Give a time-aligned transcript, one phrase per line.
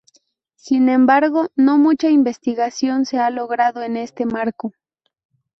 [0.55, 4.73] Sin embargo, no mucha investigación se ha logrado en este marco.